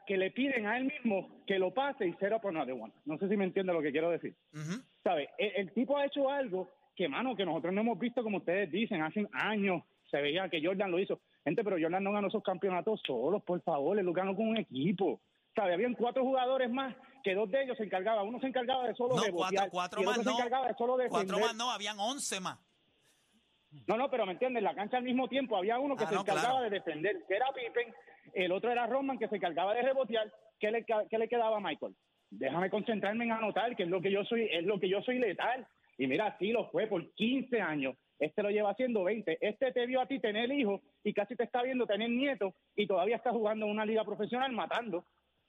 que, 0.05 0.15
le 0.17 0.29
piden 0.31 0.67
a 0.67 0.77
él 0.77 0.85
mismo 0.85 1.43
que 1.47 1.57
lo 1.57 1.73
pase 1.73 2.07
y 2.07 2.15
cero 2.19 2.39
por 2.39 2.53
nada 2.53 2.67
de 2.67 2.73
one. 2.73 2.93
No 3.05 3.17
sé 3.17 3.27
si 3.27 3.35
me 3.35 3.45
entiende 3.45 3.73
lo 3.73 3.81
que 3.81 3.91
quiero 3.91 4.11
decir. 4.11 4.35
Ujú. 4.53 4.79
¿Sabe? 5.05 5.29
El, 5.37 5.51
el 5.67 5.71
tipo 5.73 5.95
ha 5.97 6.05
hecho 6.05 6.29
algo 6.31 6.67
que, 6.95 7.07
mano, 7.07 7.35
que 7.35 7.45
nosotros 7.45 7.71
no 7.73 7.81
hemos 7.81 7.99
visto, 7.99 8.23
como 8.23 8.37
ustedes 8.39 8.71
dicen, 8.71 9.03
hace 9.03 9.27
años 9.33 9.83
se 10.09 10.19
veía 10.19 10.49
que 10.49 10.65
Jordan 10.65 10.89
lo 10.89 10.97
hizo. 10.99 11.19
Gente, 11.43 11.63
pero 11.63 11.77
Jordan 11.79 12.03
no 12.03 12.11
ganó 12.11 12.27
esos 12.27 12.41
campeonatos 12.41 12.99
solos, 13.05 13.43
por 13.43 13.61
favor, 13.61 13.99
él 13.99 14.05
lo 14.05 14.13
ganó 14.13 14.35
con 14.35 14.47
un 14.49 14.57
equipo. 14.57 15.21
¿Sabe? 15.55 15.73
Habían 15.75 15.93
cuatro 15.93 16.23
jugadores 16.23 16.69
más 16.71 16.95
que 17.23 17.33
dos 17.35 17.49
de 17.51 17.63
ellos 17.63 17.77
se 17.77 17.83
encargaban. 17.83 18.27
Uno 18.27 18.39
se 18.39 18.47
encargaba 18.47 18.87
de 18.87 18.95
solo 18.95 19.15
No, 19.15 19.21
cuatro, 19.31 19.61
cuatro 19.71 19.99
y 19.99 20.03
el 20.03 20.07
más 20.09 20.17
otro 20.17 20.31
no. 20.31 20.35
se 20.37 20.41
encargaba 20.43 20.67
de 20.67 20.73
solo 20.73 20.97
defender. 20.97 21.27
Cuatro 21.27 21.39
más 21.39 21.55
no, 21.55 21.71
habían 21.71 21.99
once 21.99 22.39
más. 22.41 22.59
No, 23.87 23.95
no, 23.97 24.09
pero 24.09 24.25
me 24.25 24.31
entiendes, 24.33 24.63
la 24.63 24.73
cancha 24.73 24.97
al 24.97 25.03
mismo 25.03 25.27
tiempo 25.27 25.55
había 25.55 25.77
uno 25.79 25.95
que 25.95 26.03
Ah, 26.05 26.07
se 26.07 26.15
no, 26.15 26.21
encargaba 26.21 26.47
claro. 26.59 26.63
de 26.63 26.69
defender, 26.71 27.23
que 27.27 27.35
era 27.35 27.45
Pippen, 27.53 27.93
el 28.33 28.51
otro 28.51 28.71
era 28.71 28.87
Roman 28.87 29.17
que 29.19 29.27
se 29.27 29.35
encargaba 29.35 29.73
de 29.73 29.81
rebotear. 29.83 30.31
¿Qué 30.59 30.71
le, 30.71 30.85
qué 30.85 31.17
le 31.17 31.27
quedaba 31.27 31.57
a 31.57 31.59
Michael? 31.59 31.95
Déjame 32.29 32.69
concentrarme 32.69 33.25
en 33.25 33.31
anotar, 33.31 33.75
que 33.75 33.83
es 33.83 33.89
lo 33.89 34.01
que 34.01 34.11
yo 34.11 34.23
soy, 34.25 34.47
es 34.51 34.63
lo 34.65 34.79
que 34.79 34.89
yo 34.89 35.01
soy 35.01 35.19
letal. 35.19 35.67
Y 35.97 36.07
mira, 36.07 36.27
así 36.27 36.51
lo 36.51 36.69
fue 36.71 36.87
por 36.87 37.13
15 37.13 37.61
años. 37.61 37.95
Este 38.19 38.41
lo 38.43 38.49
lleva 38.49 38.71
haciendo 38.71 39.03
20. 39.03 39.37
Este 39.41 39.71
te 39.71 39.85
vio 39.85 40.01
a 40.01 40.07
ti 40.07 40.19
tener 40.19 40.51
hijos 40.51 40.81
y 41.03 41.13
casi 41.13 41.35
te 41.35 41.43
está 41.43 41.61
viendo 41.63 41.85
tener 41.85 42.09
nietos 42.09 42.53
y 42.75 42.87
todavía 42.87 43.15
está 43.17 43.31
jugando 43.31 43.65
en 43.65 43.71
una 43.71 43.85
liga 43.85 44.03
profesional 44.03 44.51
matando. 44.51 45.05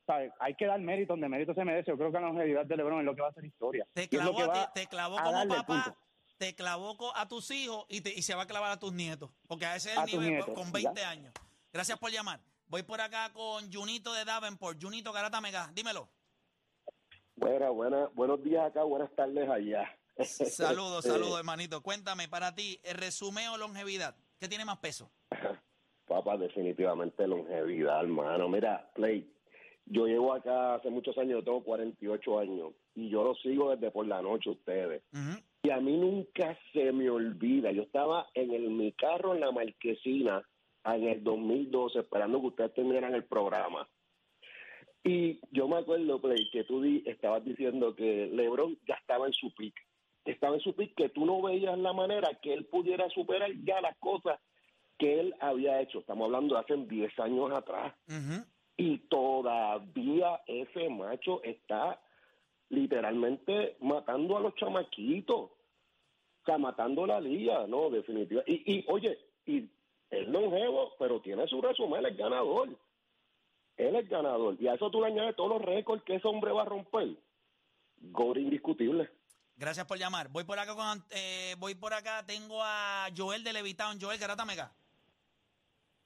¿Sabes? 0.06 0.30
Hay 0.38 0.54
que 0.54 0.66
dar 0.66 0.78
mérito 0.80 1.14
donde 1.14 1.28
mérito 1.28 1.52
se 1.54 1.64
merece. 1.64 1.90
Yo 1.90 1.96
creo 1.96 2.12
que 2.12 2.20
la 2.20 2.28
longevidad 2.28 2.64
de 2.64 2.76
LeBron 2.76 3.00
es 3.00 3.04
lo 3.06 3.14
que 3.16 3.22
va 3.22 3.28
a 3.28 3.30
hacer 3.30 3.44
historia. 3.44 3.84
Te 3.92 4.08
clavó, 4.08 4.40
a 4.52 4.52
ti- 4.72 4.80
te 4.82 4.86
clavó 4.86 5.16
como 5.16 5.48
papá, 5.48 5.64
punto. 5.66 5.98
te 6.38 6.54
clavó 6.54 6.96
a 7.16 7.26
tus 7.26 7.50
hijos 7.50 7.86
y, 7.88 8.00
te- 8.02 8.14
y 8.14 8.22
se 8.22 8.36
va 8.36 8.42
a 8.44 8.46
clavar 8.46 8.70
a 8.70 8.78
tus 8.78 8.92
nietos. 8.92 9.30
Porque 9.48 9.66
a 9.66 9.74
ese 9.74 9.90
es 9.92 9.98
el 9.98 10.06
nivel 10.06 10.28
nietos, 10.30 10.54
con 10.54 10.66
ya. 10.66 10.90
20 10.92 11.04
años. 11.04 11.32
Gracias 11.72 11.98
por 11.98 12.12
llamar. 12.12 12.38
Voy 12.68 12.84
por 12.84 13.00
acá 13.00 13.32
con 13.32 13.72
Junito 13.72 14.12
de 14.14 14.24
Davenport. 14.24 14.80
Junito 14.80 15.12
Garata 15.12 15.40
Mega, 15.40 15.70
dímelo. 15.74 16.08
Buena, 17.36 17.68
buena, 17.68 18.08
buenos 18.14 18.42
días 18.42 18.64
acá, 18.64 18.82
buenas 18.82 19.14
tardes 19.14 19.48
allá. 19.48 19.84
Saludos, 20.18 21.04
Este, 21.04 21.12
saludos, 21.12 21.38
hermanito. 21.38 21.82
Cuéntame, 21.82 22.28
para 22.28 22.54
ti, 22.54 22.80
el 22.82 22.96
resumen 22.96 23.48
o 23.48 23.58
longevidad, 23.58 24.16
¿qué 24.40 24.48
tiene 24.48 24.64
más 24.64 24.78
peso? 24.78 25.10
Papá, 26.06 26.36
definitivamente 26.38 27.26
longevidad, 27.26 28.00
hermano. 28.00 28.48
Mira, 28.48 28.90
Play, 28.94 29.30
yo 29.84 30.06
llevo 30.06 30.32
acá 30.32 30.76
hace 30.76 30.88
muchos 30.88 31.18
años, 31.18 31.40
yo 31.40 31.44
tengo 31.44 31.62
48 31.64 32.38
años, 32.38 32.72
y 32.94 33.10
yo 33.10 33.22
lo 33.22 33.34
sigo 33.34 33.70
desde 33.70 33.90
por 33.90 34.06
la 34.06 34.22
noche 34.22 34.50
ustedes. 34.50 35.02
Y 35.62 35.70
a 35.70 35.80
mí 35.80 35.96
nunca 35.96 36.58
se 36.72 36.92
me 36.92 37.10
olvida, 37.10 37.70
yo 37.72 37.82
estaba 37.82 38.28
en 38.34 38.52
el, 38.54 38.70
mi 38.70 38.92
carro 38.92 39.34
en 39.34 39.40
la 39.40 39.52
marquesina 39.52 40.42
en 40.84 41.08
el 41.08 41.24
2012 41.24 41.98
esperando 41.98 42.40
que 42.40 42.46
ustedes 42.46 42.74
terminaran 42.74 43.14
el 43.14 43.24
programa. 43.24 43.88
Y 45.08 45.38
yo 45.52 45.68
me 45.68 45.76
acuerdo, 45.76 46.20
Play, 46.20 46.50
que 46.50 46.64
tú 46.64 46.82
di- 46.82 47.02
estabas 47.06 47.44
diciendo 47.44 47.94
que 47.94 48.26
LeBron 48.32 48.76
ya 48.88 48.94
estaba 48.94 49.26
en 49.26 49.32
su 49.32 49.54
pick. 49.54 49.74
Estaba 50.24 50.54
en 50.56 50.60
su 50.60 50.74
pick 50.74 50.94
que 50.96 51.08
tú 51.10 51.24
no 51.24 51.40
veías 51.42 51.78
la 51.78 51.92
manera 51.92 52.28
que 52.42 52.52
él 52.52 52.64
pudiera 52.66 53.08
superar 53.10 53.50
ya 53.64 53.80
las 53.80 53.96
cosas 53.98 54.40
que 54.98 55.20
él 55.20 55.34
había 55.40 55.80
hecho. 55.80 56.00
Estamos 56.00 56.24
hablando 56.26 56.54
de 56.56 56.60
hace 56.62 56.76
10 56.76 57.18
años 57.20 57.52
atrás. 57.52 57.94
Y 58.76 58.98
todavía 59.08 60.40
ese 60.46 60.88
macho 60.88 61.40
está 61.44 62.00
literalmente 62.68 63.76
matando 63.80 64.36
a 64.36 64.40
los 64.40 64.54
chamaquitos. 64.56 65.36
O 65.50 66.44
sea, 66.44 66.58
matando 66.58 67.06
la 67.06 67.20
liga, 67.20 67.66
¿no? 67.66 67.90
Definitivamente. 67.90 68.52
Y, 68.52 68.78
y 68.78 68.84
oye, 68.88 69.18
y 69.46 69.68
es 70.10 70.28
longevo, 70.28 70.92
pero 70.98 71.20
tiene 71.20 71.46
su 71.48 71.60
resumen, 71.60 72.04
es 72.06 72.16
ganador. 72.16 72.68
Él 73.76 73.96
es 73.96 74.08
ganador. 74.08 74.56
Y 74.60 74.68
a 74.68 74.74
eso 74.74 74.90
tú 74.90 75.00
le 75.00 75.08
añades 75.08 75.36
todos 75.36 75.50
los 75.50 75.62
récords 75.62 76.02
que 76.04 76.16
ese 76.16 76.26
hombre 76.28 76.52
va 76.52 76.62
a 76.62 76.66
romper. 76.66 77.16
Gol 77.98 78.38
indiscutible. 78.38 79.10
Gracias 79.56 79.86
por 79.86 79.98
llamar. 79.98 80.28
Voy 80.28 80.44
por 80.44 80.58
acá 80.58 80.74
con, 80.74 81.04
eh, 81.10 81.54
voy 81.58 81.74
por 81.74 81.94
acá, 81.94 82.24
tengo 82.26 82.62
a 82.62 83.08
Joel 83.16 83.42
de 83.42 83.52
Levitown. 83.52 83.98
Joel 84.00 84.18
Garata 84.18 84.44
Mega. 84.44 84.72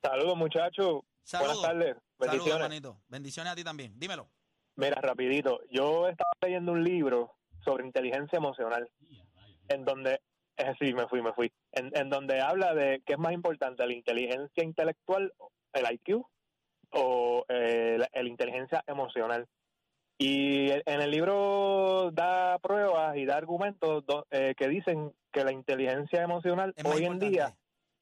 Saludos, 0.02 0.36
muchachos. 0.36 1.02
Saludos. 1.22 1.58
Buenas 1.58 1.62
tardes. 1.62 1.96
Saludos, 1.96 2.02
Bendiciones. 2.18 2.54
hermanito. 2.62 3.00
Bendiciones 3.08 3.52
a 3.52 3.56
ti 3.56 3.64
también. 3.64 3.98
Dímelo. 3.98 4.28
Mira, 4.76 5.00
rapidito, 5.00 5.60
yo 5.70 6.08
estaba 6.08 6.30
leyendo 6.40 6.72
un 6.72 6.84
libro 6.84 7.34
sobre 7.64 7.84
inteligencia 7.84 8.38
emocional, 8.38 8.88
en 9.68 9.84
donde, 9.84 10.20
eh, 10.56 10.74
sí, 10.78 10.94
me 10.94 11.06
fui, 11.08 11.20
me 11.20 11.32
fui, 11.34 11.52
en, 11.72 11.90
en 11.94 12.08
donde 12.08 12.40
habla 12.40 12.72
de 12.74 13.02
qué 13.04 13.14
es 13.14 13.18
más 13.18 13.32
importante, 13.32 13.86
la 13.86 13.92
inteligencia 13.92 14.64
intelectual, 14.64 15.34
el 15.74 15.92
IQ, 15.92 16.24
o 16.92 17.44
eh, 17.48 17.96
la, 17.98 18.08
la 18.22 18.28
inteligencia 18.28 18.82
emocional. 18.86 19.46
Y 20.18 20.70
el- 20.70 20.82
en 20.86 21.00
el 21.00 21.10
libro 21.10 22.10
da 22.12 22.58
pruebas 22.58 23.16
y 23.16 23.24
da 23.24 23.36
argumentos 23.36 24.04
do- 24.06 24.26
eh, 24.30 24.54
que 24.56 24.68
dicen 24.68 25.12
que 25.32 25.44
la 25.44 25.52
inteligencia 25.52 26.22
emocional 26.22 26.74
hoy 26.84 27.04
en 27.04 27.18
día 27.30 27.56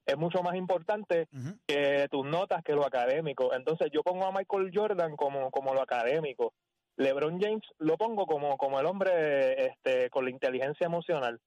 es 0.07 0.17
mucho 0.17 0.43
más 0.43 0.55
importante 0.57 1.29
que 1.67 2.09
tus 2.11 2.27
notas 2.27 2.63
que 2.65 2.73
lo 2.73 2.85
académico. 2.87 3.53
Entonces 3.55 3.91
yo 3.93 4.03
pongo 4.03 4.25
a 4.27 4.33
Michael 4.33 4.71
Jordan 4.75 5.15
como, 5.17 5.51
como 5.51 5.75
lo 5.75 5.83
académico. 5.83 6.55
LeBron 6.97 7.41
James 7.41 7.63
lo 7.79 7.97
pongo 7.97 8.27
como, 8.27 8.57
como 8.57 8.81
el 8.81 8.87
hombre 8.87 9.67
este, 9.67 10.09
con 10.11 10.25
la 10.25 10.31
inteligencia 10.31 10.87
emocional. 10.87 11.39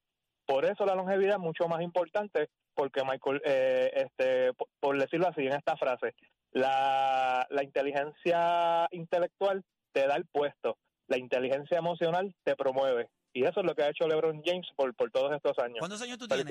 Por 0.46 0.64
eso 0.66 0.86
la 0.86 0.96
longevidad 0.96 1.34
es 1.36 1.40
mucho 1.40 1.68
más 1.68 1.82
importante, 1.82 2.48
porque 2.74 3.04
Michael, 3.04 3.42
eh, 3.46 3.92
este, 3.96 4.54
por, 4.54 4.68
por 4.80 4.98
decirlo 4.98 5.28
así 5.28 5.42
en 5.46 5.54
esta 5.54 5.76
frase, 5.76 6.14
la, 6.52 7.46
la 7.50 7.64
inteligencia 7.64 8.88
intelectual 8.92 9.64
te 9.92 10.08
da 10.08 10.16
el 10.16 10.26
puesto, 10.26 10.78
la 11.08 11.18
inteligencia 11.18 11.78
emocional 11.78 12.36
te 12.44 12.56
promueve. 12.56 13.10
Y 13.34 13.44
eso 13.46 13.62
es 13.62 13.66
lo 13.66 13.74
que 13.76 13.84
ha 13.84 13.90
hecho 13.90 14.08
LeBron 14.08 14.42
James 14.44 14.68
por, 14.76 14.94
por 14.94 15.10
todos 15.12 15.32
estos 15.34 15.58
años. 15.60 15.78
¿Cuántos 15.80 16.02
años 16.02 16.18
tú 16.18 16.28
tienes? 16.28 16.46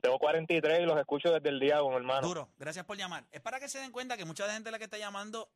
Tengo 0.00 0.18
43 0.18 0.80
y 0.80 0.84
los 0.84 0.98
escucho 0.98 1.30
desde 1.32 1.48
el 1.50 1.60
día 1.60 1.82
uno, 1.82 1.96
hermano. 1.96 2.26
Duro, 2.26 2.48
gracias 2.58 2.84
por 2.84 2.96
llamar. 2.96 3.24
Es 3.30 3.40
para 3.40 3.60
que 3.60 3.68
se 3.68 3.78
den 3.78 3.92
cuenta 3.92 4.16
que 4.16 4.24
mucha 4.24 4.50
gente 4.50 4.64
de 4.64 4.70
la 4.72 4.78
que 4.78 4.84
está 4.84 4.98
llamando 4.98 5.48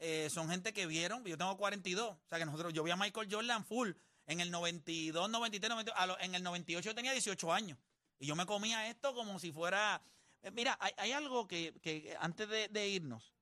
eh, 0.00 0.28
son 0.30 0.48
gente 0.50 0.72
que 0.72 0.86
vieron, 0.86 1.24
yo 1.24 1.38
tengo 1.38 1.56
42, 1.56 2.10
o 2.10 2.18
sea 2.28 2.38
que 2.38 2.44
nosotros, 2.44 2.72
yo 2.72 2.82
vi 2.82 2.90
a 2.90 2.96
Michael 2.96 3.28
Jordan 3.30 3.64
full 3.64 3.90
en 4.26 4.40
el 4.40 4.50
92, 4.50 5.30
93, 5.30 5.70
92, 5.70 5.94
a 5.96 6.06
lo- 6.06 6.18
en 6.18 6.34
el 6.34 6.42
98 6.42 6.90
yo 6.90 6.94
tenía 6.94 7.12
18 7.12 7.52
años 7.52 7.78
y 8.18 8.26
yo 8.26 8.34
me 8.34 8.46
comía 8.46 8.88
esto 8.88 9.14
como 9.14 9.38
si 9.38 9.52
fuera... 9.52 10.02
eh, 10.44 10.50
mira, 10.52 10.78
hay, 10.80 11.12
algo 11.12 11.48
que, 11.48 12.16
antes 12.20 12.48
de, 12.48 12.88
irnos, 12.88 13.34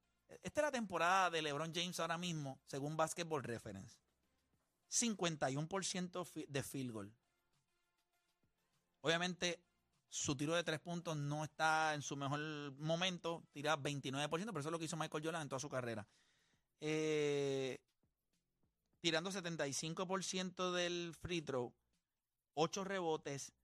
esta 0.42 0.60
es 0.60 0.64
la 0.64 0.72
temporada 0.72 1.30
de 1.30 1.42
LeBron 1.42 1.72
James 1.74 1.98
ahora 2.00 2.16
mismo, 2.16 2.60
según 2.66 2.96
Basketball 2.96 3.42
Reference. 3.42 3.98
51% 4.88 6.24
fi- 6.24 6.46
de 6.48 6.62
field 6.62 6.92
goal. 6.92 7.14
Obviamente, 9.00 9.60
su 10.08 10.36
tiro 10.36 10.54
de 10.54 10.62
tres 10.64 10.80
puntos 10.80 11.16
no 11.16 11.42
está 11.44 11.94
en 11.94 12.02
su 12.02 12.16
mejor 12.16 12.38
momento, 12.78 13.42
tira 13.52 13.76
29%, 13.76 14.28
pero 14.28 14.60
eso 14.60 14.68
es 14.68 14.72
lo 14.72 14.78
que 14.78 14.84
hizo 14.84 14.96
Michael 14.96 15.24
Jordan 15.24 15.42
en 15.42 15.48
toda 15.48 15.60
su 15.60 15.68
carrera. 15.68 16.06
Eh, 16.80 17.80
tirando 19.00 19.30
75% 19.32 20.72
del 20.72 21.14
free 21.20 21.42
throw, 21.42 21.72
8 22.54 22.84
rebotes, 22.84 23.42
6 23.42 23.52
asi- 23.52 23.61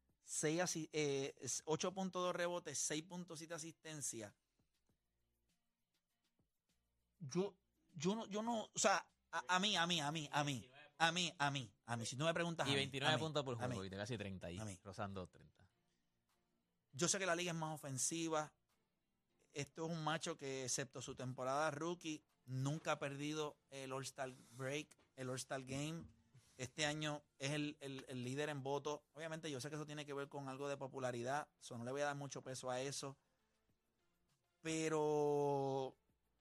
eh, 0.93 1.35
8.2 1.65 2.33
rebotes, 2.33 2.91
6.7 2.91 3.53
asistencia. 3.53 4.35
Yo, 7.21 7.55
yo 7.95 8.15
no, 8.15 8.27
yo 8.27 8.43
no, 8.43 8.65
o 8.73 8.79
sea, 8.79 9.05
a, 9.33 9.57
a 9.57 9.59
mí, 9.59 9.77
a 9.77 9.87
mí, 9.87 10.01
a 10.01 10.13
mí, 10.13 10.29
a 10.31 10.45
mí, 10.45 10.71
a 10.99 11.13
mí, 11.13 11.33
a 11.39 11.51
mí, 11.51 11.73
a 11.87 11.97
mí, 11.97 12.07
si 12.07 12.17
tú 12.17 12.25
me 12.25 12.35
preguntas 12.35 12.67
Y 12.67 12.71
mí, 12.71 12.77
29 12.77 13.13
a 13.13 13.17
mí, 13.17 13.21
puntos 13.21 13.45
por 13.45 13.57
juego, 13.57 13.85
y 13.85 13.91
casi 13.91 14.17
30 14.17 14.47
ahí, 14.47 14.59
A 14.59 14.65
mí. 14.65 14.79
rozando 14.85 15.27
30. 15.27 15.65
Yo 16.93 17.09
sé 17.09 17.19
que 17.19 17.27
la 17.27 17.35
liga 17.35 17.53
es 17.53 17.59
más 17.59 17.75
ofensiva. 17.75 18.53
Esto 19.53 19.87
es 19.87 19.93
un 19.93 20.05
macho 20.05 20.37
que, 20.37 20.65
excepto 20.65 21.01
su 21.01 21.15
temporada 21.15 21.71
rookie, 21.71 22.23
nunca 22.45 22.93
ha 22.93 22.99
perdido 22.99 23.57
el 23.71 23.93
All-Star 23.93 24.33
Break, 24.51 24.89
el 25.17 25.31
All-Star 25.31 25.63
Game. 25.65 26.05
Este 26.59 26.85
año 26.85 27.23
es 27.39 27.53
el, 27.53 27.77
el- 27.81 28.05
el 28.09 28.25
líder 28.25 28.49
en 28.51 28.63
votos. 28.63 29.01
Obviamente, 29.15 29.51
yo 29.51 29.61
sé 29.61 29.71
que 29.71 29.77
eso 29.77 29.87
tiene 29.87 30.05
que 30.05 30.13
ver 30.13 30.29
con 30.29 30.49
algo 30.49 30.69
de 30.69 30.77
popularidad. 30.77 31.49
So, 31.61 31.79
no 31.79 31.85
le 31.85 31.93
voy 31.93 32.01
a 32.03 32.07
dar 32.07 32.17
mucho 32.17 32.43
peso 32.43 32.69
a 32.69 32.81
eso. 32.81 33.17
Pero 34.61 35.97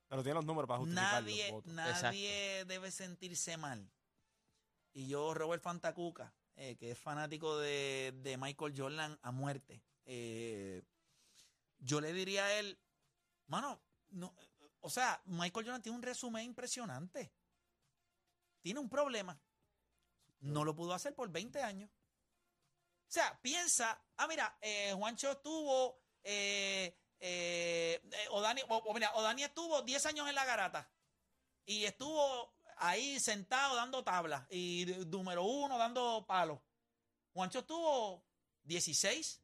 Pero 0.07 0.23
tiene 0.23 0.35
los 0.35 0.45
números 0.45 0.67
para 0.67 0.79
justificar 0.79 1.23
nadie, 1.23 1.43
los 1.43 1.51
votos. 1.51 1.73
nadie 1.73 2.65
debe 2.65 2.91
sentirse 2.91 3.57
mal. 3.57 3.91
Y 4.93 5.07
yo, 5.07 5.33
Robert 5.35 5.61
Fantacuca, 5.61 6.33
eh, 6.55 6.75
que 6.77 6.91
es 6.91 6.97
fanático 6.99 7.57
de, 7.59 8.13
de 8.23 8.37
Michael 8.37 8.73
Jordan 8.75 9.19
a 9.21 9.31
muerte, 9.31 9.83
eh, 10.05 10.81
yo 11.77 12.01
le 12.01 12.11
diría 12.13 12.45
a 12.45 12.53
él, 12.59 12.79
mano, 13.45 13.79
no, 14.09 14.33
o 14.79 14.89
sea, 14.89 15.21
Michael 15.25 15.65
Jordan 15.67 15.81
tiene 15.83 15.95
un 15.97 16.01
resumen 16.03 16.43
impresionante. 16.43 17.31
Tiene 18.61 18.79
un 18.79 18.89
problema. 18.89 19.39
No 20.39 20.63
lo 20.63 20.75
pudo 20.75 20.93
hacer 20.93 21.13
por 21.15 21.29
20 21.29 21.61
años. 21.63 21.89
O 21.89 23.09
sea, 23.11 23.39
piensa, 23.41 24.01
ah, 24.17 24.27
mira, 24.27 24.57
eh, 24.61 24.93
Juancho 24.93 25.31
estuvo, 25.31 26.01
eh, 26.23 26.97
eh, 27.19 28.01
eh, 28.11 28.27
Odani, 28.31 28.61
o- 28.67 28.77
o 28.77 28.93
mira, 28.93 29.13
Odani 29.15 29.43
estuvo 29.43 29.81
10 29.81 30.05
años 30.05 30.27
en 30.27 30.35
la 30.35 30.45
garata 30.45 30.91
y 31.65 31.85
estuvo 31.85 32.53
ahí 32.77 33.19
sentado 33.19 33.75
dando 33.75 34.03
tablas 34.03 34.45
y 34.51 34.85
número 35.07 35.43
uno 35.43 35.77
dando 35.77 36.25
palos. 36.27 36.59
Juancho 37.33 37.59
estuvo 37.59 38.23
16 38.63 39.41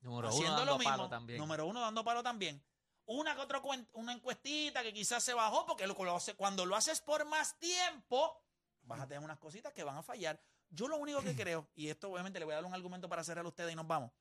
Número 0.00 0.34
uno 0.34 0.48
dando 0.48 0.64
lo 0.64 0.78
mismo. 0.78 0.90
palo 0.92 1.08
también. 1.08 1.38
Número 1.38 1.66
uno 1.66 1.80
dando 1.80 2.02
palo 2.04 2.22
también. 2.22 2.64
Una 3.06 3.34
que 3.34 3.42
otra 3.42 3.60
una 3.92 4.12
encuestita 4.14 4.82
que 4.82 4.92
quizás 4.94 5.22
se 5.22 5.34
bajó 5.34 5.66
porque 5.66 5.86
lo- 5.86 5.94
cuando 6.36 6.64
lo 6.64 6.74
haces 6.74 7.00
por 7.02 7.26
más 7.26 7.58
tiempo 7.58 8.40
vas 8.84 9.00
a 9.00 9.06
tener 9.06 9.22
unas 9.22 9.38
cositas 9.38 9.72
que 9.72 9.84
van 9.84 9.96
a 9.96 10.02
fallar. 10.02 10.40
Yo 10.70 10.88
lo 10.88 10.96
único 10.96 11.22
que 11.22 11.34
creo, 11.36 11.68
y 11.74 11.88
esto 11.88 12.10
obviamente 12.10 12.38
le 12.38 12.44
voy 12.44 12.52
a 12.52 12.56
dar 12.56 12.64
un 12.64 12.74
argumento 12.74 13.08
para 13.08 13.24
cerrar 13.24 13.44
a 13.44 13.48
ustedes 13.48 13.72
y 13.72 13.76
nos 13.76 13.86
vamos, 13.86 14.12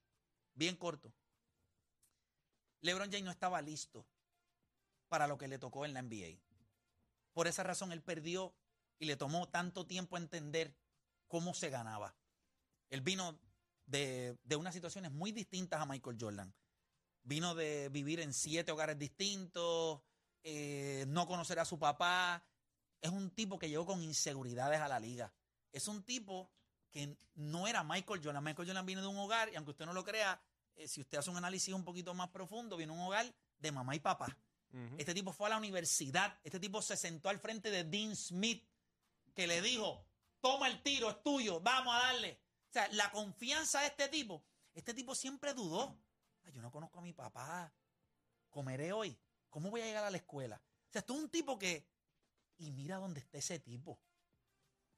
bien 0.54 0.76
corto. 0.76 1.14
LeBron 2.82 3.10
James 3.10 3.24
no 3.24 3.32
estaba 3.32 3.62
listo 3.62 4.06
para 5.08 5.28
lo 5.28 5.38
que 5.38 5.48
le 5.48 5.58
tocó 5.58 5.86
en 5.86 5.94
la 5.94 6.02
NBA. 6.02 6.40
Por 7.34 7.48
esa 7.48 7.64
razón 7.64 7.92
él 7.92 8.02
perdió 8.02 8.54
y 9.00 9.06
le 9.06 9.16
tomó 9.16 9.48
tanto 9.48 9.86
tiempo 9.86 10.18
entender 10.18 10.76
cómo 11.28 11.54
se 11.54 11.70
ganaba. 11.70 12.16
Él 12.90 13.02
vino 13.02 13.40
de, 13.86 14.38
de 14.44 14.56
unas 14.56 14.74
situaciones 14.74 15.12
muy 15.12 15.32
distintas 15.32 15.82
a 15.82 15.86
Michael 15.86 16.18
Jordan. 16.20 16.54
Vino 17.24 17.56
de 17.56 17.90
vivir 17.90 18.20
en 18.20 18.34
siete 18.34 18.72
hogares 18.72 19.00
distintos, 19.00 20.02
eh, 20.44 21.06
no 21.08 21.26
conocer 21.26 21.60
a 21.60 21.66
su 21.66 21.80
papá. 21.80 22.46
Es 23.04 23.12
un 23.12 23.30
tipo 23.32 23.60
que 23.60 23.70
llegó 23.70 23.86
con 23.86 24.02
inseguridades 24.02 24.80
a 24.80 24.88
la 24.88 24.98
liga. 25.00 25.32
Es 25.74 25.88
un 25.90 26.04
tipo 26.04 26.50
que 26.90 27.18
no 27.36 27.68
era 27.68 27.84
Michael 27.84 28.22
Jordan. 28.24 28.44
Michael 28.44 28.68
Jordan 28.68 28.86
viene 28.86 29.02
de 29.02 29.08
un 29.08 29.18
hogar, 29.18 29.50
y 29.52 29.56
aunque 29.58 29.72
usted 29.72 29.86
no 29.86 29.92
lo 29.94 30.06
crea, 30.06 30.42
eh, 30.76 30.88
si 30.88 31.02
usted 31.02 31.18
hace 31.18 31.30
un 31.30 31.36
análisis 31.38 31.74
un 31.74 31.84
poquito 31.84 32.14
más 32.14 32.30
profundo, 32.30 32.78
viene 32.78 32.94
de 32.94 33.00
un 33.00 33.06
hogar 33.06 33.32
de 33.60 33.72
mamá 33.72 33.94
y 33.96 34.00
papá. 34.00 34.36
Este 34.98 35.14
tipo 35.14 35.32
fue 35.34 35.48
a 35.48 35.50
la 35.52 35.58
universidad. 35.58 36.40
Este 36.44 36.60
tipo 36.60 36.82
se 36.82 36.98
sentó 36.98 37.30
al 37.30 37.38
frente 37.40 37.70
de 37.70 37.84
Dean 37.84 38.16
Smith, 38.16 38.66
que 39.36 39.46
le 39.48 39.62
dijo: 39.62 40.04
Toma 40.42 40.68
el 40.68 40.82
tiro, 40.82 41.10
es 41.12 41.22
tuyo, 41.22 41.60
vamos 41.60 41.94
a 41.94 42.00
darle. 42.08 42.40
O 42.70 42.74
sea, 42.74 42.88
la 42.94 43.12
confianza 43.12 43.82
de 43.82 43.88
este 43.88 44.08
tipo. 44.08 44.44
Este 44.74 44.94
tipo 44.96 45.14
siempre 45.14 45.54
dudó. 45.54 45.96
"Ay, 46.44 46.54
yo 46.54 46.62
no 46.62 46.72
conozco 46.72 46.98
a 47.00 47.02
mi 47.04 47.14
papá. 47.14 47.72
Comeré 48.50 48.94
hoy. 48.94 49.16
¿Cómo 49.50 49.70
voy 49.70 49.82
a 49.82 49.86
llegar 49.86 50.06
a 50.06 50.10
la 50.10 50.18
escuela? 50.18 50.56
O 50.90 50.92
sea, 50.92 51.00
esto 51.02 51.14
es 51.14 51.20
un 51.20 51.30
tipo 51.30 51.60
que. 51.60 51.86
Y 52.64 52.72
mira 52.72 52.98
dónde 52.98 53.20
está 53.20 53.38
ese 53.38 53.60
tipo. 53.60 54.00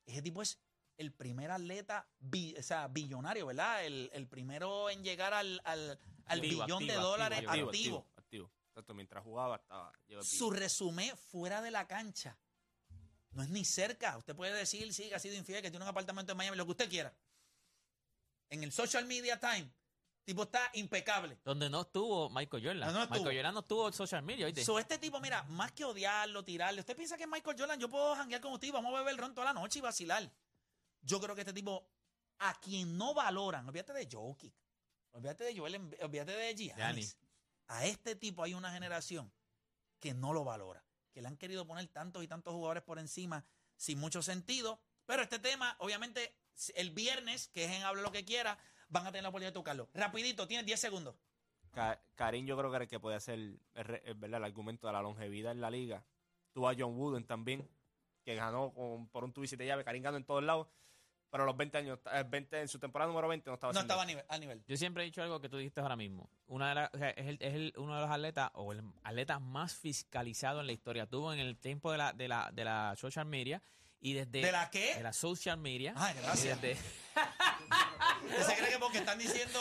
Ese 0.06 0.22
tipo 0.22 0.42
es 0.44 0.60
el 0.98 1.12
primer 1.12 1.50
atleta 1.52 2.08
bi- 2.20 2.56
o 2.58 2.62
sea, 2.64 2.88
billonario, 2.88 3.48
¿verdad? 3.48 3.84
El, 3.84 4.10
el 4.14 4.28
primero 4.28 4.90
en 4.92 5.04
llegar 5.04 5.34
al, 5.34 5.60
al- 5.66 6.00
al 6.26 6.40
Activo, 6.40 6.64
billón 6.64 6.88
de 6.88 6.94
dólares 6.94 7.40
activo, 7.40 7.68
activo. 7.70 8.08
activo. 8.16 8.52
Tanto 8.74 8.94
mientras 8.94 9.24
jugaba 9.24 9.56
estaba 9.56 9.92
Su 10.22 10.52
resumen 10.52 11.16
fuera 11.18 11.62
de 11.62 11.72
la 11.72 11.88
cancha 11.88 12.38
no 13.32 13.42
es 13.42 13.50
ni 13.50 13.66
cerca. 13.66 14.18
Usted 14.18 14.36
puede 14.36 14.54
decir, 14.54 14.94
sí, 14.94 15.10
que 15.10 15.16
ha 15.16 15.20
sido 15.20 15.36
infiel, 15.36 15.62
que 15.62 15.70
tiene 15.72 15.84
un 15.84 15.90
apartamento 15.90 16.32
en 16.34 16.38
Miami, 16.38 16.56
lo 16.58 16.66
que 16.66 16.72
usted 16.72 16.90
quiera. 16.90 17.14
En 18.50 18.64
el 18.64 18.72
social 18.72 19.06
media 19.06 19.40
time, 19.40 19.70
tipo 20.26 20.44
está 20.44 20.70
impecable. 20.74 21.38
Donde 21.44 21.70
no 21.70 21.82
estuvo 21.82 22.30
Michael 22.30 22.64
Jordan. 22.64 22.88
No, 22.88 22.94
no 22.94 23.04
estuvo. 23.04 23.20
Michael 23.20 23.38
Jordan 23.38 23.54
no 23.54 23.60
estuvo 23.62 23.88
en 23.88 23.94
social 23.94 24.24
media, 24.24 24.46
¿oíste? 24.46 24.66
So, 24.66 24.80
este 24.80 24.98
tipo, 24.98 25.20
mira, 25.22 25.44
más 25.44 25.72
que 25.72 25.86
odiarlo, 25.86 26.44
tirarle, 26.44 26.82
usted 26.82 26.96
piensa 26.96 27.16
que 27.16 27.24
es 27.24 27.30
Michael 27.30 27.56
Jordan, 27.58 27.80
yo 27.80 27.90
puedo 27.90 28.16
janguear 28.16 28.42
con 28.42 28.52
usted 28.52 28.68
y 28.68 28.72
vamos 28.72 28.94
a 28.94 28.98
beber 28.98 29.16
ron 29.18 29.34
toda 29.34 29.46
la 29.46 29.54
noche 29.54 29.80
y 29.80 29.82
vacilar. 29.82 30.30
Yo 31.02 31.22
creo 31.22 31.36
que 31.36 31.42
este 31.42 31.54
tipo, 31.54 31.88
a 32.40 32.60
quien 32.60 32.98
no 32.98 33.14
valoran, 33.14 33.68
olvídate 33.68 33.94
de 33.94 34.10
Jokic, 34.12 34.54
olvídate 35.12 35.44
de 35.44 35.58
Joel, 35.58 35.76
olvídate 36.02 36.32
de 36.32 36.56
Giannis. 36.56 36.76
Giannis. 36.76 37.18
A 37.68 37.86
este 37.86 38.16
tipo 38.16 38.44
hay 38.44 38.54
una 38.54 38.72
generación 38.72 39.32
que 40.00 40.14
no 40.14 40.34
lo 40.34 40.44
valora, 40.44 40.84
que 41.12 41.22
le 41.22 41.28
han 41.28 41.38
querido 41.38 41.66
poner 41.66 41.88
tantos 41.88 42.24
y 42.24 42.28
tantos 42.28 42.54
jugadores 42.54 42.84
por 42.84 43.00
encima 43.00 43.46
sin 43.78 44.00
mucho 44.00 44.22
sentido. 44.22 44.80
Pero 45.06 45.22
este 45.22 45.40
tema, 45.40 45.76
obviamente, 45.80 46.36
el 46.76 46.92
viernes, 46.92 47.48
que 47.50 47.66
es 47.66 47.72
en 47.72 47.84
Habla 47.84 48.02
lo 48.02 48.12
que 48.12 48.26
quiera, 48.26 48.58
van 48.90 49.06
a 49.08 49.12
tener 49.12 49.24
la 49.24 49.30
oportunidad 49.30 49.52
de 49.52 49.60
tocarlo. 49.60 49.90
Rapidito, 49.94 50.48
tienes 50.48 50.66
10 50.66 50.80
segundos. 50.80 51.16
Ca- 51.72 52.00
Karim 52.16 52.46
yo 52.46 52.58
creo 52.58 52.70
que 52.70 52.76
era 52.78 52.84
el 52.84 52.90
que 52.90 53.00
puede 53.00 53.16
hacer 53.18 53.36
el, 53.36 53.60
el- 53.74 54.14
¿verdad? 54.16 54.38
el 54.38 54.44
argumento 54.46 54.88
de 54.88 54.94
la 54.94 55.02
longevidad 55.02 55.52
en 55.52 55.62
la 55.62 55.70
liga. 55.70 56.04
Tuvo 56.54 56.70
a 56.70 56.74
John 56.78 56.98
Wooden 56.98 57.26
también, 57.26 57.70
que 58.24 58.36
ganó 58.36 58.74
con- 58.74 59.08
por 59.10 59.24
un 59.24 59.34
tubo 59.34 59.44
y 59.44 59.48
siete 59.48 59.66
llaves. 59.66 59.84
Karim 59.86 60.02
ganó 60.02 60.16
en 60.18 60.24
todos 60.24 60.42
lados, 60.44 60.68
pero 61.30 61.44
a 61.44 61.46
los 61.48 61.58
20 61.58 61.78
años, 61.78 62.00
eh, 62.14 62.24
20, 62.26 62.62
en 62.62 62.68
su 62.70 62.80
temporada 62.80 63.10
número 63.10 63.28
20 63.28 63.50
no 63.50 63.56
estaba 63.56 63.74
No 63.74 63.82
estaba 63.82 64.04
a 64.04 64.06
nivel. 64.06 64.24
A 64.30 64.38
nivel. 64.38 64.64
Yo 64.68 64.78
siempre 64.78 65.04
he 65.04 65.06
dicho 65.06 65.22
algo 65.22 65.42
que 65.42 65.50
tú 65.50 65.58
dijiste 65.58 65.82
ahora 65.82 65.98
mismo. 65.98 66.30
Una 66.48 66.74
de 66.74 66.90
o 66.94 66.98
sea, 66.98 67.10
es 67.10 67.28
el- 67.28 67.38
es 67.42 67.54
el- 67.56 67.74
uno 67.76 67.94
de 67.96 68.02
los 68.02 68.10
atletas 68.10 68.52
o 68.54 68.72
el 68.72 68.82
atleta 69.04 69.40
más 69.40 69.76
fiscalizado 69.76 70.62
en 70.62 70.68
la 70.68 70.72
historia. 70.72 71.08
Tuvo 71.08 71.34
en 71.34 71.40
el 71.40 71.58
tiempo 71.58 71.92
de 71.92 71.98
la, 71.98 72.14
de 72.14 72.30
la, 72.30 72.52
de 72.54 72.64
la 72.64 72.96
social 72.96 73.26
media 73.26 73.62
y 74.00 74.14
desde... 74.14 74.42
¿De 74.46 74.52
la 74.54 74.70
qué? 74.70 74.96
De 74.96 75.04
la 75.04 75.12
social 75.12 75.58
media. 75.58 75.94
Ay, 75.98 76.16
gracias. 76.22 76.58
Y 76.58 76.62
desde- 76.62 76.82
Usted 78.26 78.44
se 78.44 78.56
cree 78.56 78.70
que 78.70 78.80
porque 78.80 78.98
están 79.00 79.18
diciendo, 79.18 79.60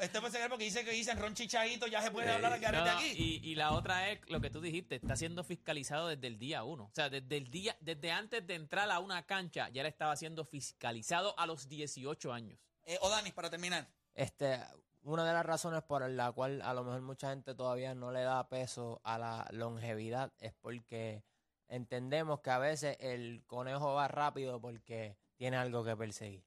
este 0.00 0.20
puede 0.20 0.32
ser 0.32 0.48
porque 0.48 0.64
dice 0.64 0.84
que 0.84 0.90
dicen 0.90 1.18
Ron 1.18 1.34
Chichadito, 1.34 1.86
ya 1.86 2.02
se 2.02 2.10
puede 2.10 2.30
hablar 2.30 2.52
al 2.52 2.60
No, 2.60 2.64
garete 2.66 2.90
no, 2.90 2.96
aquí. 2.98 3.12
Y, 3.16 3.50
y 3.50 3.54
la 3.54 3.72
otra 3.72 4.10
es 4.10 4.20
lo 4.28 4.40
que 4.40 4.50
tú 4.50 4.60
dijiste, 4.60 4.96
está 4.96 5.16
siendo 5.16 5.44
fiscalizado 5.44 6.08
desde 6.08 6.26
el 6.26 6.38
día 6.38 6.64
uno. 6.64 6.84
O 6.84 6.94
sea, 6.94 7.08
desde 7.08 7.36
el 7.36 7.50
día, 7.50 7.76
desde 7.80 8.12
antes 8.12 8.46
de 8.46 8.54
entrar 8.54 8.90
a 8.90 8.98
una 8.98 9.24
cancha, 9.26 9.68
ya 9.68 9.82
él 9.82 9.86
estaba 9.86 10.16
siendo 10.16 10.44
fiscalizado 10.44 11.38
a 11.38 11.46
los 11.46 11.68
18 11.68 12.32
años. 12.32 12.58
Eh, 12.84 12.98
Odanis, 13.00 13.32
para 13.32 13.50
terminar. 13.50 13.88
Este, 14.14 14.60
una 15.02 15.24
de 15.24 15.32
las 15.32 15.46
razones 15.46 15.82
por 15.82 16.08
la 16.08 16.32
cual 16.32 16.62
a 16.62 16.74
lo 16.74 16.84
mejor 16.84 17.02
mucha 17.02 17.30
gente 17.30 17.54
todavía 17.54 17.94
no 17.94 18.10
le 18.10 18.22
da 18.22 18.48
peso 18.48 19.00
a 19.04 19.18
la 19.18 19.46
longevidad 19.52 20.32
es 20.40 20.52
porque 20.54 21.22
entendemos 21.68 22.40
que 22.40 22.50
a 22.50 22.58
veces 22.58 22.96
el 23.00 23.44
conejo 23.46 23.94
va 23.94 24.08
rápido 24.08 24.60
porque 24.60 25.16
tiene 25.36 25.56
algo 25.56 25.84
que 25.84 25.96
perseguir. 25.96 26.44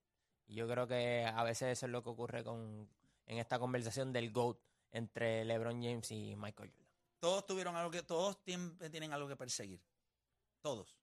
Yo 0.49 0.67
creo 0.67 0.87
que 0.87 1.25
a 1.25 1.43
veces 1.43 1.69
eso 1.77 1.85
es 1.85 1.91
lo 1.91 2.03
que 2.03 2.09
ocurre 2.09 2.43
con 2.43 2.89
en 3.25 3.37
esta 3.37 3.59
conversación 3.59 4.11
del 4.11 4.31
GOAT 4.31 4.57
entre 4.91 5.45
LeBron 5.45 5.81
James 5.83 6.09
y 6.11 6.35
Michael 6.35 6.71
Jordan. 6.71 6.89
Todos 7.19 7.45
tuvieron 7.45 7.75
algo 7.75 7.91
que, 7.91 8.01
todos 8.01 8.43
tienen 8.43 9.13
algo 9.13 9.27
que 9.27 9.35
perseguir. 9.35 9.81
Todos. 10.61 10.97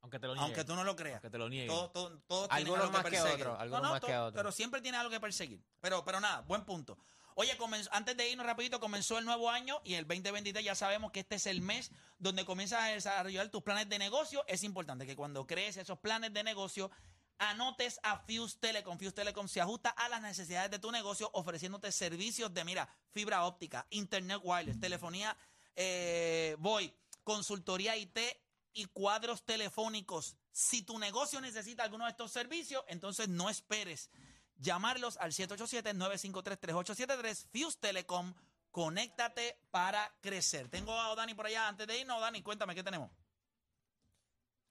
Aunque 0.00 0.18
te 0.18 0.26
lo. 0.26 0.34
Aunque 0.34 0.64
tú 0.64 0.74
no 0.74 0.84
lo 0.84 0.96
creas. 0.96 1.16
Aunque 1.16 1.30
te 1.30 1.38
lo 1.38 1.48
nieguen. 1.48 1.68
Todos, 1.68 1.92
todos, 1.92 2.20
todos 2.26 2.48
tienen 2.48 2.66
Algunos 2.66 2.80
algo 2.84 2.92
más 2.92 3.04
que 3.04 3.10
perseguir. 3.10 3.46
otros, 3.46 3.60
algunos 3.60 3.82
No, 3.82 3.88
no, 3.88 3.92
más 3.94 4.00
que 4.00 4.12
to- 4.12 4.24
otros. 4.26 4.34
Pero 4.40 4.52
siempre 4.52 4.80
tiene 4.80 4.96
algo 4.98 5.10
que 5.10 5.20
perseguir. 5.20 5.62
Pero, 5.80 6.04
pero 6.04 6.20
nada, 6.20 6.40
buen 6.42 6.64
punto. 6.64 6.96
Oye, 7.36 7.56
comenzó- 7.56 7.90
antes 7.92 8.16
de 8.16 8.30
irnos 8.30 8.46
rapidito, 8.46 8.78
comenzó 8.80 9.18
el 9.18 9.24
nuevo 9.24 9.50
año 9.50 9.80
y 9.84 9.94
el 9.94 10.06
2023 10.06 10.64
ya 10.64 10.74
sabemos 10.74 11.10
que 11.10 11.20
este 11.20 11.34
es 11.34 11.46
el 11.46 11.60
mes 11.62 11.90
donde 12.18 12.44
comienzas 12.44 12.82
a 12.82 12.86
desarrollar 12.88 13.48
tus 13.50 13.62
planes 13.62 13.88
de 13.88 13.98
negocio. 13.98 14.44
Es 14.46 14.62
importante 14.62 15.04
que 15.04 15.16
cuando 15.16 15.46
crees 15.46 15.76
esos 15.76 15.98
planes 15.98 16.32
de 16.32 16.44
negocio 16.44 16.90
anotes 17.38 18.00
a 18.02 18.18
Fuse 18.18 18.58
Telecom. 18.58 18.98
Fuse 18.98 19.12
Telecom 19.12 19.48
se 19.48 19.60
ajusta 19.60 19.90
a 19.90 20.08
las 20.08 20.22
necesidades 20.22 20.70
de 20.70 20.78
tu 20.78 20.90
negocio 20.90 21.30
ofreciéndote 21.32 21.92
servicios 21.92 22.52
de, 22.52 22.64
mira, 22.64 22.88
fibra 23.12 23.44
óptica, 23.44 23.86
internet 23.90 24.40
wireless, 24.42 24.80
telefonía 24.80 25.36
eh, 25.76 26.56
VoIP, 26.58 26.94
consultoría 27.22 27.96
IT 27.96 28.18
y 28.72 28.86
cuadros 28.86 29.44
telefónicos. 29.44 30.36
Si 30.52 30.82
tu 30.82 30.98
negocio 30.98 31.40
necesita 31.40 31.82
alguno 31.82 32.04
de 32.04 32.10
estos 32.10 32.30
servicios, 32.30 32.84
entonces 32.88 33.28
no 33.28 33.50
esperes. 33.50 34.10
Llamarlos 34.56 35.16
al 35.16 35.32
787-953-3873, 35.32 37.46
Fuse 37.52 37.78
Telecom. 37.78 38.34
Conéctate 38.70 39.58
para 39.70 40.12
crecer. 40.20 40.68
Tengo 40.68 40.92
a 40.92 41.14
Dani 41.14 41.34
por 41.34 41.46
allá 41.46 41.68
antes 41.68 41.86
de 41.86 42.00
irnos. 42.00 42.20
Dani, 42.20 42.42
cuéntame, 42.42 42.74
¿qué 42.74 42.82
tenemos? 42.82 43.08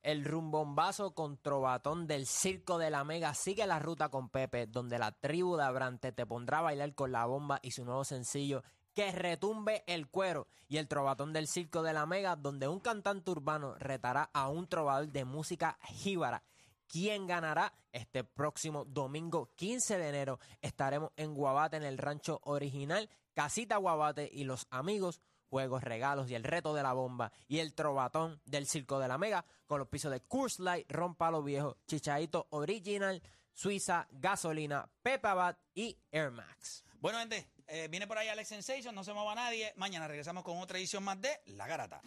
El 0.04 0.26
rumbombazo 0.26 1.16
con 1.16 1.38
trovatón 1.38 2.08
del 2.08 2.28
Circo 2.28 2.78
de 2.78 2.90
la 2.90 3.06
Mega 3.06 3.34
sigue 3.34 3.66
la 3.66 3.80
ruta 3.80 4.10
con 4.10 4.28
Pepe, 4.28 4.68
donde 4.68 5.00
la 5.00 5.14
tribu 5.14 5.56
de 5.56 5.64
Abrante 5.64 6.12
te 6.12 6.26
pondrá 6.26 6.60
a 6.60 6.64
bailar 6.64 6.94
con 6.94 7.14
la 7.14 7.26
bomba 7.26 7.60
y 7.64 7.72
su 7.72 7.86
nuevo 7.86 8.04
sencillo 8.04 8.64
Que 8.94 9.14
retumbe 9.14 9.86
el 9.88 10.10
cuero. 10.10 10.48
Y 10.68 10.76
el 10.76 10.90
trovatón 10.90 11.32
del 11.32 11.48
Circo 11.48 11.84
de 11.84 11.94
la 11.94 12.06
Mega, 12.06 12.36
donde 12.36 12.68
un 12.68 12.82
cantante 12.82 13.32
urbano 13.32 13.76
retará 13.76 14.30
a 14.34 14.50
un 14.50 14.68
trovador 14.68 15.08
de 15.08 15.24
música 15.24 15.80
jíbara. 15.84 16.44
¿Quién 16.90 17.26
ganará? 17.26 17.74
Este 17.94 18.26
próximo 18.26 18.84
domingo 18.84 19.52
15 19.56 19.98
de 19.98 20.10
enero 20.10 20.40
estaremos 20.62 21.12
en 21.16 21.34
Guabate 21.34 21.78
en 21.78 21.84
el 21.84 21.98
rancho 21.98 22.42
original, 22.44 23.10
Casita 23.34 23.78
Guabate 23.78 24.30
y 24.34 24.44
los 24.44 24.68
amigos 24.70 25.22
juegos, 25.54 25.84
regalos 25.84 26.32
y 26.32 26.34
el 26.34 26.44
reto 26.44 26.74
de 26.74 26.82
la 26.82 26.94
bomba 26.94 27.32
y 27.48 27.60
el 27.60 27.76
trovatón 27.76 28.42
del 28.44 28.66
Circo 28.66 28.98
de 28.98 29.08
la 29.08 29.20
Mega 29.20 29.46
con 29.68 29.78
los 29.78 29.88
pisos 29.88 30.12
de 30.12 30.20
Curse 30.20 30.64
Light, 30.64 30.92
Rompa 30.92 31.30
lo 31.30 31.44
Viejo, 31.44 31.78
Chichadito 31.86 32.48
Original, 32.50 33.22
Suiza, 33.54 34.08
Gasolina, 34.10 34.90
Pepa 35.04 35.36
Bat 35.36 35.60
y 35.76 35.96
Air 36.12 36.32
Max. 36.32 36.84
Bueno, 37.00 37.20
gente, 37.20 37.48
eh, 37.68 37.88
viene 37.88 38.08
por 38.08 38.18
ahí 38.18 38.30
Alex 38.30 38.50
Sensation, 38.50 38.96
no 38.96 39.04
se 39.04 39.14
mueva 39.14 39.36
nadie. 39.36 39.72
Mañana 39.76 40.08
regresamos 40.08 40.44
con 40.44 40.58
otra 40.58 40.80
edición 40.80 41.04
más 41.04 41.22
de 41.22 41.40
La 41.46 41.68
Garata. 41.68 42.02